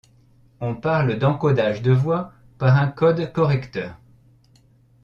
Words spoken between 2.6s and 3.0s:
un